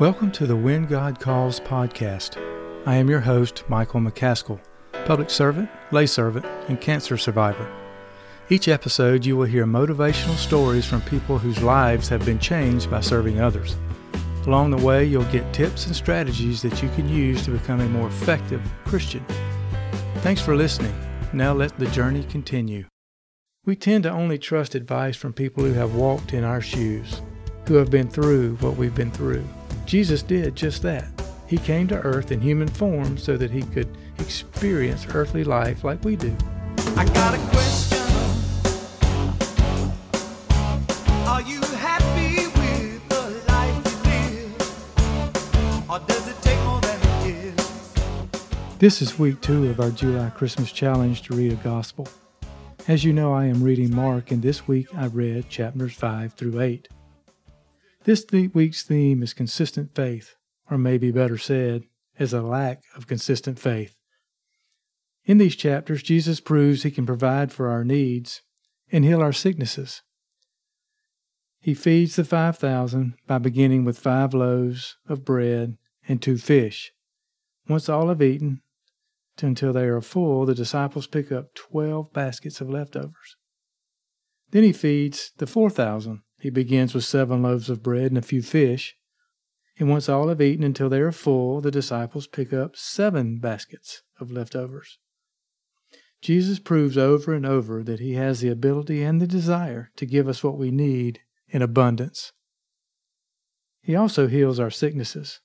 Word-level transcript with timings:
Welcome 0.00 0.32
to 0.32 0.46
the 0.46 0.56
When 0.56 0.86
God 0.86 1.20
Calls 1.20 1.60
podcast. 1.60 2.38
I 2.86 2.94
am 2.94 3.10
your 3.10 3.20
host, 3.20 3.64
Michael 3.68 4.00
McCaskill, 4.00 4.58
public 5.04 5.28
servant, 5.28 5.68
lay 5.90 6.06
servant, 6.06 6.46
and 6.68 6.80
cancer 6.80 7.18
survivor. 7.18 7.70
Each 8.48 8.66
episode, 8.66 9.26
you 9.26 9.36
will 9.36 9.44
hear 9.44 9.66
motivational 9.66 10.36
stories 10.36 10.86
from 10.86 11.02
people 11.02 11.36
whose 11.36 11.62
lives 11.62 12.08
have 12.08 12.24
been 12.24 12.38
changed 12.38 12.90
by 12.90 13.02
serving 13.02 13.42
others. 13.42 13.76
Along 14.46 14.70
the 14.70 14.82
way, 14.82 15.04
you'll 15.04 15.24
get 15.24 15.52
tips 15.52 15.84
and 15.84 15.94
strategies 15.94 16.62
that 16.62 16.82
you 16.82 16.88
can 16.96 17.06
use 17.06 17.44
to 17.44 17.50
become 17.50 17.80
a 17.80 17.88
more 17.90 18.08
effective 18.08 18.62
Christian. 18.86 19.22
Thanks 20.20 20.40
for 20.40 20.56
listening. 20.56 20.94
Now 21.34 21.52
let 21.52 21.78
the 21.78 21.88
journey 21.88 22.24
continue. 22.24 22.86
We 23.66 23.76
tend 23.76 24.04
to 24.04 24.10
only 24.10 24.38
trust 24.38 24.74
advice 24.74 25.18
from 25.18 25.34
people 25.34 25.62
who 25.62 25.74
have 25.74 25.94
walked 25.94 26.32
in 26.32 26.42
our 26.42 26.62
shoes, 26.62 27.20
who 27.68 27.74
have 27.74 27.90
been 27.90 28.08
through 28.08 28.56
what 28.60 28.78
we've 28.78 28.94
been 28.94 29.10
through. 29.10 29.44
Jesus 29.90 30.22
did 30.22 30.54
just 30.54 30.82
that. 30.82 31.10
He 31.48 31.58
came 31.58 31.88
to 31.88 31.96
earth 31.96 32.30
in 32.30 32.40
human 32.40 32.68
form 32.68 33.18
so 33.18 33.36
that 33.36 33.50
he 33.50 33.62
could 33.62 33.88
experience 34.20 35.04
earthly 35.12 35.42
life 35.42 35.82
like 35.82 36.04
we 36.04 36.14
do. 36.14 36.32
I 36.96 37.04
got 37.06 37.34
a 37.34 37.38
question. 37.48 37.98
Are 41.26 41.42
you 41.42 41.60
happy 41.74 42.46
with 42.60 43.08
the 43.08 43.42
life 43.48 43.84
you 43.84 43.96
live? 45.18 45.90
Or 45.90 45.98
does 46.06 46.28
it 46.28 46.40
take 46.40 46.60
more 46.60 46.80
than 46.82 47.00
it 47.02 47.24
gives? 47.56 47.92
This 48.78 49.02
is 49.02 49.18
week 49.18 49.40
two 49.40 49.70
of 49.70 49.80
our 49.80 49.90
July 49.90 50.30
Christmas 50.30 50.70
challenge 50.70 51.22
to 51.22 51.34
read 51.34 51.52
a 51.52 51.56
gospel. 51.56 52.06
As 52.86 53.02
you 53.02 53.12
know, 53.12 53.32
I 53.32 53.46
am 53.46 53.60
reading 53.60 53.92
Mark, 53.92 54.30
and 54.30 54.40
this 54.40 54.68
week 54.68 54.86
I 54.94 55.06
read 55.06 55.48
chapters 55.48 55.94
5 55.94 56.34
through 56.34 56.60
8. 56.60 56.88
This 58.04 58.24
week's 58.30 58.82
theme 58.82 59.22
is 59.22 59.34
consistent 59.34 59.94
faith, 59.94 60.34
or 60.70 60.78
maybe 60.78 61.10
better 61.10 61.36
said, 61.36 61.82
is 62.18 62.32
a 62.32 62.40
lack 62.40 62.82
of 62.96 63.06
consistent 63.06 63.58
faith. 63.58 63.94
In 65.26 65.36
these 65.36 65.54
chapters, 65.54 66.02
Jesus 66.02 66.40
proves 66.40 66.82
he 66.82 66.90
can 66.90 67.04
provide 67.04 67.52
for 67.52 67.68
our 67.68 67.84
needs 67.84 68.40
and 68.90 69.04
heal 69.04 69.20
our 69.20 69.34
sicknesses. 69.34 70.00
He 71.60 71.74
feeds 71.74 72.16
the 72.16 72.24
5,000 72.24 73.14
by 73.26 73.36
beginning 73.36 73.84
with 73.84 73.98
five 73.98 74.32
loaves 74.32 74.96
of 75.06 75.26
bread 75.26 75.76
and 76.08 76.22
two 76.22 76.38
fish. 76.38 76.92
Once 77.68 77.88
all 77.88 78.08
have 78.08 78.22
eaten, 78.22 78.62
until 79.42 79.72
they 79.72 79.84
are 79.84 80.00
full, 80.00 80.46
the 80.46 80.54
disciples 80.54 81.06
pick 81.06 81.30
up 81.30 81.54
12 81.54 82.12
baskets 82.12 82.60
of 82.60 82.70
leftovers. 82.70 83.36
Then 84.50 84.62
he 84.62 84.72
feeds 84.72 85.32
the 85.36 85.46
4,000 85.46 86.22
he 86.40 86.50
begins 86.50 86.94
with 86.94 87.04
seven 87.04 87.42
loaves 87.42 87.68
of 87.68 87.82
bread 87.82 88.06
and 88.06 88.18
a 88.18 88.22
few 88.22 88.42
fish. 88.42 88.96
And 89.78 89.88
once 89.88 90.08
all 90.08 90.28
have 90.28 90.40
eaten 90.40 90.64
until 90.64 90.88
they 90.88 91.00
are 91.00 91.12
full, 91.12 91.60
the 91.60 91.70
disciples 91.70 92.26
pick 92.26 92.52
up 92.52 92.76
seven 92.76 93.38
baskets 93.38 94.02
of 94.18 94.30
leftovers. 94.30 94.98
Jesus 96.22 96.58
proves 96.58 96.98
over 96.98 97.32
and 97.32 97.46
over 97.46 97.82
that 97.82 98.00
he 98.00 98.14
has 98.14 98.40
the 98.40 98.48
ability 98.48 99.02
and 99.02 99.20
the 99.20 99.26
desire 99.26 99.90
to 99.96 100.04
give 100.04 100.28
us 100.28 100.44
what 100.44 100.58
we 100.58 100.70
need 100.70 101.20
in 101.48 101.62
abundance. 101.62 102.32
He 103.82 103.96
also 103.96 104.26
heals 104.26 104.60
our 104.60 104.70
sicknesses. 104.70 105.40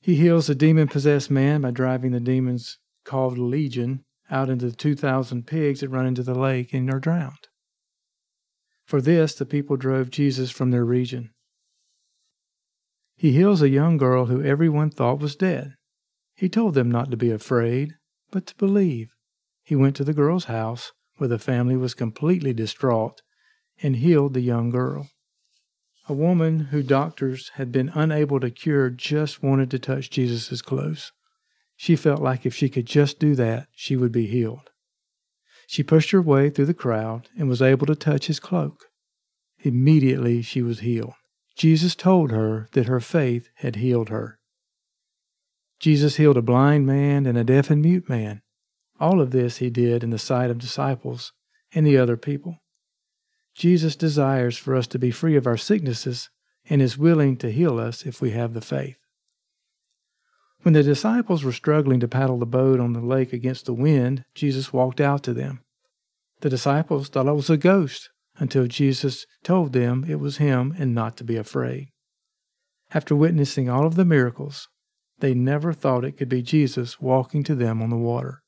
He 0.00 0.14
heals 0.14 0.46
the 0.46 0.54
demon 0.54 0.88
possessed 0.88 1.30
man 1.30 1.60
by 1.60 1.72
driving 1.72 2.12
the 2.12 2.20
demons 2.20 2.78
called 3.04 3.38
Legion 3.38 4.04
out 4.30 4.48
into 4.48 4.70
the 4.70 4.76
2,000 4.76 5.46
pigs 5.46 5.80
that 5.80 5.88
run 5.88 6.06
into 6.06 6.22
the 6.22 6.38
lake 6.38 6.72
and 6.72 6.88
are 6.90 7.00
drowned. 7.00 7.48
For 8.90 9.00
this, 9.00 9.36
the 9.36 9.46
people 9.46 9.76
drove 9.76 10.10
Jesus 10.10 10.50
from 10.50 10.72
their 10.72 10.84
region. 10.84 11.30
He 13.14 13.30
heals 13.30 13.62
a 13.62 13.68
young 13.68 13.98
girl 13.98 14.26
who 14.26 14.42
everyone 14.42 14.90
thought 14.90 15.20
was 15.20 15.36
dead. 15.36 15.74
He 16.34 16.48
told 16.48 16.74
them 16.74 16.90
not 16.90 17.08
to 17.12 17.16
be 17.16 17.30
afraid, 17.30 17.94
but 18.32 18.46
to 18.46 18.56
believe. 18.56 19.12
He 19.62 19.76
went 19.76 19.94
to 19.94 20.02
the 20.02 20.12
girl's 20.12 20.46
house, 20.46 20.90
where 21.18 21.28
the 21.28 21.38
family 21.38 21.76
was 21.76 21.94
completely 21.94 22.52
distraught, 22.52 23.22
and 23.80 23.94
healed 23.94 24.34
the 24.34 24.40
young 24.40 24.70
girl. 24.70 25.08
A 26.08 26.12
woman 26.12 26.58
who 26.72 26.82
doctors 26.82 27.52
had 27.54 27.70
been 27.70 27.92
unable 27.94 28.40
to 28.40 28.50
cure 28.50 28.90
just 28.90 29.40
wanted 29.40 29.70
to 29.70 29.78
touch 29.78 30.10
Jesus' 30.10 30.62
clothes. 30.62 31.12
She 31.76 31.94
felt 31.94 32.20
like 32.20 32.44
if 32.44 32.56
she 32.56 32.68
could 32.68 32.86
just 32.86 33.20
do 33.20 33.36
that, 33.36 33.68
she 33.72 33.94
would 33.94 34.10
be 34.10 34.26
healed. 34.26 34.69
She 35.70 35.84
pushed 35.84 36.10
her 36.10 36.20
way 36.20 36.50
through 36.50 36.66
the 36.66 36.74
crowd 36.74 37.28
and 37.38 37.48
was 37.48 37.62
able 37.62 37.86
to 37.86 37.94
touch 37.94 38.26
his 38.26 38.40
cloak. 38.40 38.86
Immediately 39.60 40.42
she 40.42 40.62
was 40.62 40.80
healed. 40.80 41.14
Jesus 41.54 41.94
told 41.94 42.32
her 42.32 42.68
that 42.72 42.88
her 42.88 42.98
faith 42.98 43.50
had 43.54 43.76
healed 43.76 44.08
her. 44.08 44.40
Jesus 45.78 46.16
healed 46.16 46.36
a 46.36 46.42
blind 46.42 46.86
man 46.86 47.24
and 47.24 47.38
a 47.38 47.44
deaf 47.44 47.70
and 47.70 47.82
mute 47.82 48.08
man. 48.08 48.42
All 48.98 49.20
of 49.20 49.30
this 49.30 49.58
he 49.58 49.70
did 49.70 50.02
in 50.02 50.10
the 50.10 50.18
sight 50.18 50.50
of 50.50 50.58
disciples 50.58 51.32
and 51.72 51.86
the 51.86 51.98
other 51.98 52.16
people. 52.16 52.56
Jesus 53.54 53.94
desires 53.94 54.58
for 54.58 54.74
us 54.74 54.88
to 54.88 54.98
be 54.98 55.12
free 55.12 55.36
of 55.36 55.46
our 55.46 55.56
sicknesses 55.56 56.30
and 56.68 56.82
is 56.82 56.98
willing 56.98 57.36
to 57.36 57.52
heal 57.52 57.78
us 57.78 58.04
if 58.04 58.20
we 58.20 58.32
have 58.32 58.54
the 58.54 58.60
faith. 58.60 58.98
When 60.62 60.74
the 60.74 60.82
disciples 60.82 61.42
were 61.42 61.52
struggling 61.52 62.00
to 62.00 62.08
paddle 62.08 62.38
the 62.38 62.46
boat 62.46 62.80
on 62.80 62.92
the 62.92 63.00
lake 63.00 63.32
against 63.32 63.64
the 63.64 63.72
wind, 63.72 64.24
Jesus 64.34 64.72
walked 64.72 65.00
out 65.00 65.22
to 65.24 65.32
them. 65.32 65.60
The 66.40 66.50
disciples 66.50 67.08
thought 67.08 67.26
it 67.26 67.32
was 67.32 67.48
a 67.48 67.56
ghost 67.56 68.10
until 68.36 68.66
Jesus 68.66 69.26
told 69.42 69.72
them 69.72 70.04
it 70.06 70.20
was 70.20 70.36
him 70.36 70.74
and 70.78 70.94
not 70.94 71.16
to 71.18 71.24
be 71.24 71.36
afraid. 71.36 71.88
After 72.92 73.16
witnessing 73.16 73.70
all 73.70 73.86
of 73.86 73.94
the 73.94 74.04
miracles, 74.04 74.68
they 75.20 75.34
never 75.34 75.72
thought 75.72 76.04
it 76.04 76.16
could 76.16 76.28
be 76.28 76.42
Jesus 76.42 77.00
walking 77.00 77.42
to 77.44 77.54
them 77.54 77.80
on 77.82 77.90
the 77.90 77.96
water. 77.96 78.42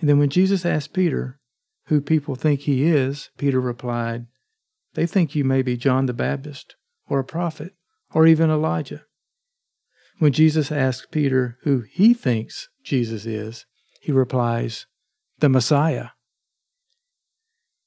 And 0.00 0.08
then 0.08 0.18
when 0.18 0.30
Jesus 0.30 0.64
asked 0.64 0.92
Peter 0.92 1.38
who 1.86 2.00
people 2.00 2.34
think 2.34 2.60
he 2.60 2.84
is, 2.84 3.30
Peter 3.38 3.60
replied, 3.60 4.26
They 4.94 5.06
think 5.06 5.34
you 5.34 5.44
may 5.44 5.62
be 5.62 5.76
John 5.76 6.06
the 6.06 6.12
Baptist, 6.12 6.76
or 7.08 7.18
a 7.18 7.24
prophet, 7.24 7.74
or 8.12 8.26
even 8.26 8.50
Elijah. 8.50 9.04
When 10.18 10.32
Jesus 10.32 10.72
asks 10.72 11.06
Peter 11.10 11.58
who 11.62 11.80
he 11.80 12.12
thinks 12.12 12.68
Jesus 12.82 13.24
is, 13.24 13.66
he 14.00 14.10
replies, 14.10 14.86
The 15.38 15.48
Messiah. 15.48 16.08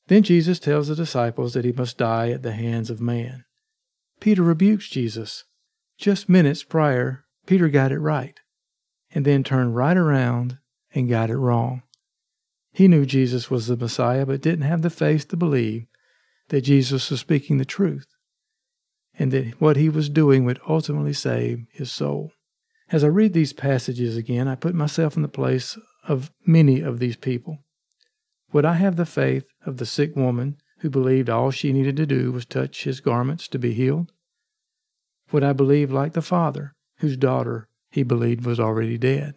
Then 0.07 0.23
Jesus 0.23 0.59
tells 0.59 0.87
the 0.87 0.95
disciples 0.95 1.53
that 1.53 1.65
he 1.65 1.71
must 1.71 1.97
die 1.97 2.29
at 2.29 2.41
the 2.41 2.53
hands 2.53 2.89
of 2.89 3.01
man. 3.01 3.43
Peter 4.19 4.43
rebukes 4.43 4.89
Jesus. 4.89 5.43
Just 5.97 6.29
minutes 6.29 6.63
prior, 6.63 7.25
Peter 7.45 7.67
got 7.67 7.91
it 7.91 7.99
right, 7.99 8.39
and 9.13 9.25
then 9.25 9.43
turned 9.43 9.75
right 9.75 9.97
around 9.97 10.57
and 10.93 11.09
got 11.09 11.29
it 11.29 11.37
wrong. 11.37 11.83
He 12.71 12.87
knew 12.87 13.05
Jesus 13.05 13.49
was 13.51 13.67
the 13.67 13.75
Messiah, 13.75 14.25
but 14.25 14.41
didn't 14.41 14.65
have 14.65 14.81
the 14.81 14.89
faith 14.89 15.27
to 15.29 15.37
believe 15.37 15.85
that 16.47 16.61
Jesus 16.61 17.09
was 17.09 17.19
speaking 17.19 17.57
the 17.57 17.65
truth 17.65 18.07
and 19.21 19.31
that 19.31 19.61
what 19.61 19.77
he 19.77 19.87
was 19.87 20.09
doing 20.09 20.45
would 20.45 20.59
ultimately 20.67 21.13
save 21.13 21.67
his 21.71 21.91
soul. 21.91 22.31
As 22.91 23.03
I 23.03 23.07
read 23.07 23.33
these 23.33 23.53
passages 23.53 24.17
again, 24.17 24.47
I 24.47 24.55
put 24.55 24.73
myself 24.73 25.15
in 25.15 25.21
the 25.21 25.27
place 25.27 25.77
of 26.07 26.31
many 26.43 26.81
of 26.81 26.97
these 26.97 27.15
people. 27.15 27.59
Would 28.51 28.65
I 28.65 28.73
have 28.73 28.95
the 28.95 29.05
faith 29.05 29.45
of 29.63 29.77
the 29.77 29.85
sick 29.85 30.15
woman 30.15 30.57
who 30.79 30.89
believed 30.89 31.29
all 31.29 31.51
she 31.51 31.71
needed 31.71 31.97
to 31.97 32.07
do 32.07 32.31
was 32.31 32.45
touch 32.45 32.83
his 32.83 32.99
garments 32.99 33.47
to 33.49 33.59
be 33.59 33.73
healed? 33.73 34.11
Would 35.31 35.43
I 35.43 35.53
believe 35.53 35.91
like 35.91 36.13
the 36.13 36.23
father 36.23 36.73
whose 36.97 37.15
daughter 37.15 37.67
he 37.91 38.01
believed 38.01 38.43
was 38.43 38.59
already 38.59 38.97
dead? 38.97 39.35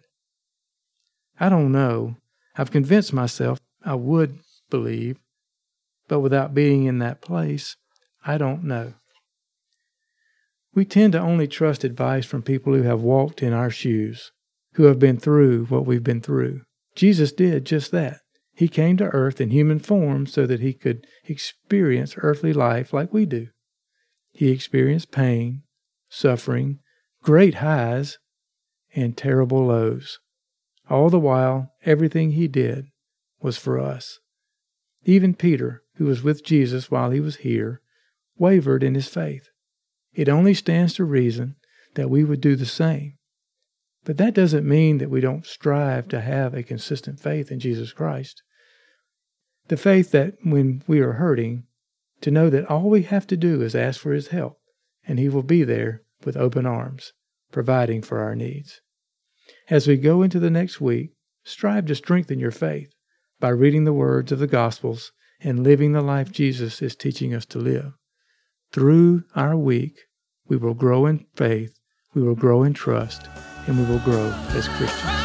I 1.39 1.47
don't 1.47 1.71
know. 1.71 2.15
I've 2.57 2.71
convinced 2.71 3.13
myself 3.13 3.59
I 3.83 3.93
would 3.93 4.39
believe, 4.71 5.19
but 6.07 6.21
without 6.21 6.55
being 6.55 6.85
in 6.85 6.97
that 6.99 7.21
place, 7.21 7.77
I 8.25 8.39
don't 8.39 8.63
know. 8.63 8.95
We 10.75 10.83
tend 10.83 11.13
to 11.13 11.21
only 11.21 11.47
trust 11.47 11.85
advice 11.85 12.25
from 12.25 12.43
people 12.43 12.73
who 12.73 12.83
have 12.83 13.01
walked 13.01 13.41
in 13.41 13.53
our 13.53 13.69
shoes, 13.69 14.33
who 14.73 14.83
have 14.83 14.99
been 14.99 15.17
through 15.17 15.65
what 15.67 15.85
we've 15.85 16.03
been 16.03 16.19
through. 16.19 16.63
Jesus 16.95 17.31
did 17.31 17.65
just 17.65 17.91
that. 17.91 18.19
He 18.53 18.67
came 18.67 18.97
to 18.97 19.05
earth 19.05 19.39
in 19.39 19.51
human 19.51 19.79
form 19.79 20.27
so 20.27 20.45
that 20.45 20.59
he 20.59 20.73
could 20.73 21.07
experience 21.23 22.15
earthly 22.17 22.51
life 22.51 22.91
like 22.91 23.13
we 23.13 23.25
do. 23.25 23.47
He 24.33 24.49
experienced 24.51 25.11
pain, 25.11 25.63
suffering, 26.09 26.79
great 27.23 27.55
highs, 27.55 28.17
and 28.93 29.15
terrible 29.15 29.65
lows. 29.65 30.19
All 30.89 31.09
the 31.09 31.19
while, 31.19 31.71
everything 31.85 32.31
he 32.31 32.49
did 32.49 32.87
was 33.41 33.57
for 33.57 33.79
us. 33.79 34.19
Even 35.05 35.35
Peter, 35.35 35.83
who 35.95 36.05
was 36.05 36.21
with 36.21 36.43
Jesus 36.43 36.91
while 36.91 37.11
he 37.11 37.21
was 37.21 37.37
here, 37.37 37.81
wavered 38.37 38.83
in 38.83 38.93
his 38.93 39.07
faith. 39.07 39.47
It 40.15 40.29
only 40.29 40.53
stands 40.53 40.93
to 40.95 41.05
reason 41.05 41.55
that 41.95 42.09
we 42.09 42.23
would 42.23 42.41
do 42.41 42.55
the 42.55 42.65
same. 42.65 43.17
But 44.05 44.17
that 44.17 44.33
doesn't 44.33 44.67
mean 44.67 44.99
that 44.99 45.09
we 45.09 45.19
don't 45.19 45.45
strive 45.45 46.07
to 46.09 46.21
have 46.21 46.53
a 46.53 46.63
consistent 46.63 47.19
faith 47.19 47.51
in 47.51 47.59
Jesus 47.59 47.91
Christ. 47.91 48.41
The 49.67 49.77
faith 49.77 50.11
that 50.11 50.35
when 50.43 50.83
we 50.87 50.99
are 50.99 51.13
hurting, 51.13 51.63
to 52.21 52.31
know 52.31 52.49
that 52.49 52.69
all 52.69 52.89
we 52.89 53.03
have 53.03 53.27
to 53.27 53.37
do 53.37 53.61
is 53.61 53.75
ask 53.75 53.99
for 53.99 54.13
His 54.13 54.27
help, 54.27 54.57
and 55.05 55.19
He 55.19 55.27
will 55.27 55.43
be 55.43 55.63
there 55.63 56.03
with 56.23 56.37
open 56.37 56.65
arms, 56.65 57.13
providing 57.51 58.01
for 58.01 58.19
our 58.19 58.35
needs. 58.35 58.81
As 59.69 59.87
we 59.87 59.97
go 59.97 60.21
into 60.21 60.39
the 60.39 60.49
next 60.49 60.79
week, 60.79 61.11
strive 61.43 61.87
to 61.87 61.95
strengthen 61.95 62.39
your 62.39 62.51
faith 62.51 62.93
by 63.39 63.49
reading 63.49 63.83
the 63.83 63.93
words 63.93 64.31
of 64.31 64.39
the 64.39 64.47
Gospels 64.47 65.11
and 65.41 65.63
living 65.63 65.91
the 65.91 66.01
life 66.01 66.31
Jesus 66.31 66.81
is 66.81 66.95
teaching 66.95 67.33
us 67.33 67.45
to 67.47 67.59
live. 67.59 67.93
Through 68.71 69.23
our 69.35 69.55
week, 69.55 70.04
we 70.47 70.57
will 70.57 70.75
grow 70.75 71.05
in 71.05 71.25
faith, 71.35 71.79
we 72.13 72.21
will 72.21 72.35
grow 72.35 72.63
in 72.63 72.73
trust, 72.73 73.27
and 73.67 73.77
we 73.77 73.85
will 73.85 73.99
grow 73.99 74.31
as 74.49 74.67
Christians. 74.67 75.24